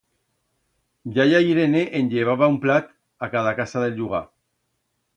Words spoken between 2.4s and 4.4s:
un pllat a cada casa d'el llugar.